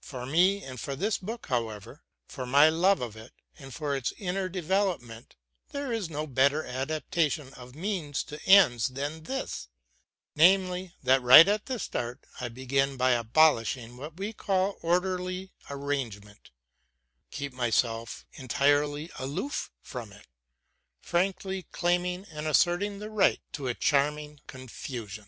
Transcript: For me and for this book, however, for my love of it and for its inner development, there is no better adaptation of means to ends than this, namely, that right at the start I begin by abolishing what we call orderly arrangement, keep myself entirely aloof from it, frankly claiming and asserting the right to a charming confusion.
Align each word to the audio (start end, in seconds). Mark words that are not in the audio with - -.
For 0.00 0.24
me 0.24 0.64
and 0.64 0.80
for 0.80 0.96
this 0.96 1.18
book, 1.18 1.48
however, 1.48 2.02
for 2.26 2.46
my 2.46 2.70
love 2.70 3.02
of 3.02 3.16
it 3.18 3.34
and 3.58 3.74
for 3.74 3.94
its 3.94 4.14
inner 4.16 4.48
development, 4.48 5.36
there 5.72 5.92
is 5.92 6.08
no 6.08 6.26
better 6.26 6.64
adaptation 6.64 7.52
of 7.52 7.74
means 7.74 8.22
to 8.24 8.42
ends 8.46 8.88
than 8.88 9.24
this, 9.24 9.68
namely, 10.34 10.94
that 11.02 11.20
right 11.20 11.46
at 11.46 11.66
the 11.66 11.78
start 11.78 12.24
I 12.40 12.48
begin 12.48 12.96
by 12.96 13.10
abolishing 13.10 13.98
what 13.98 14.16
we 14.16 14.32
call 14.32 14.78
orderly 14.80 15.52
arrangement, 15.68 16.50
keep 17.30 17.52
myself 17.52 18.24
entirely 18.32 19.10
aloof 19.18 19.70
from 19.82 20.12
it, 20.14 20.28
frankly 21.02 21.64
claiming 21.72 22.24
and 22.30 22.46
asserting 22.46 23.00
the 23.00 23.10
right 23.10 23.42
to 23.52 23.66
a 23.68 23.74
charming 23.74 24.40
confusion. 24.46 25.26